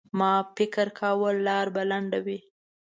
[0.19, 2.39] ما فکر کاوه لاره به لنډه وي.